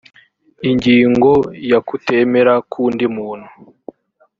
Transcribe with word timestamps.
ingingo 0.69 1.31
ya 1.71 1.79
kutemera 1.87 2.53
k 2.69 2.71
undi 2.83 3.05
muntu 3.15 3.47